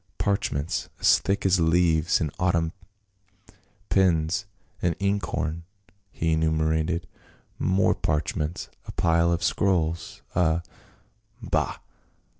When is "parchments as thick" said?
0.17-1.45